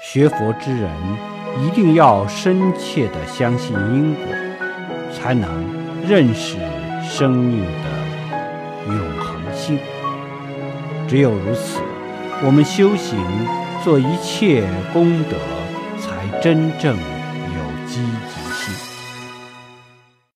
[0.00, 0.90] 学佛之人
[1.60, 4.24] 一定要深切地相信因果，
[5.12, 5.50] 才能
[6.06, 6.56] 认识
[7.02, 9.78] 生命的永恒性。
[11.08, 11.80] 只有如此，
[12.44, 13.18] 我们修行
[13.82, 15.36] 做一切功德，
[16.00, 17.96] 才真正有积
[18.28, 18.37] 极。